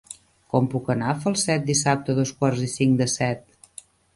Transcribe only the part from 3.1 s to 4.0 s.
set?